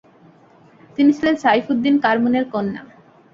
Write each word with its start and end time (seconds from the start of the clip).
তিনি 0.97 1.11
ছিলেন 1.17 1.35
সাইফুদ্দিন 1.43 1.95
কারমুনের 2.05 2.45
কন্যা। 2.53 2.81